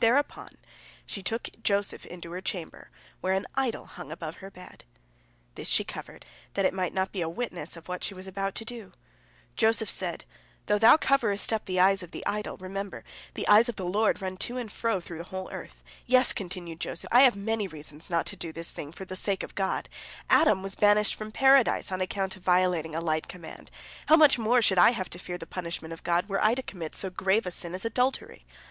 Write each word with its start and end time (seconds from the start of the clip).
Thereupon 0.00 0.48
she 1.04 1.22
took 1.22 1.50
Joseph 1.62 2.06
into 2.06 2.32
her 2.32 2.40
chamber, 2.40 2.88
where 3.20 3.34
an 3.34 3.44
idol 3.54 3.84
hung 3.84 4.10
above 4.10 4.38
the 4.40 4.50
bed. 4.50 4.86
This 5.56 5.68
she 5.68 5.84
covered, 5.84 6.24
that 6.54 6.64
it 6.64 6.72
might 6.72 6.94
not 6.94 7.12
be 7.12 7.20
a 7.20 7.28
witness 7.28 7.76
of 7.76 7.86
what 7.86 8.02
she 8.02 8.14
was 8.14 8.26
about 8.26 8.54
to 8.54 8.64
do. 8.64 8.94
Joseph 9.54 9.90
said: 9.90 10.24
"Though 10.68 10.78
thou 10.78 10.96
coverest 10.96 11.52
up 11.52 11.66
the 11.66 11.78
eyes 11.78 12.02
of 12.02 12.12
the 12.12 12.24
idol, 12.24 12.56
remember, 12.56 13.04
the 13.34 13.46
eyes 13.46 13.68
of 13.68 13.76
the 13.76 13.84
Lord 13.84 14.22
run 14.22 14.38
to 14.38 14.56
and 14.56 14.72
fro 14.72 15.00
through 15.02 15.18
the 15.18 15.24
whole 15.24 15.50
earth. 15.50 15.82
Yes," 16.06 16.32
continued 16.32 16.80
Joseph, 16.80 17.10
"I 17.12 17.20
have 17.24 17.36
many 17.36 17.68
reasons 17.68 18.08
not 18.08 18.24
to 18.28 18.36
do 18.36 18.52
this 18.52 18.70
thing 18.72 18.90
for 18.90 19.04
the 19.04 19.16
sake 19.16 19.42
of 19.42 19.54
God. 19.54 19.90
Adam 20.30 20.62
was 20.62 20.76
banished 20.76 21.14
from 21.14 21.30
Paradise 21.30 21.92
on 21.92 22.00
account 22.00 22.36
of 22.36 22.42
violating 22.42 22.94
a 22.94 23.02
light 23.02 23.28
command; 23.28 23.70
how 24.06 24.16
much 24.16 24.38
more 24.38 24.62
should 24.62 24.78
I 24.78 24.92
have 24.92 25.10
to 25.10 25.18
fear 25.18 25.36
the 25.36 25.46
punishment 25.46 25.92
of 25.92 26.04
God, 26.04 26.26
were 26.26 26.42
I 26.42 26.54
to 26.54 26.62
commit 26.62 26.94
so 26.96 27.10
grave 27.10 27.44
a 27.44 27.50
sin 27.50 27.74
as 27.74 27.84
adultery! 27.84 28.46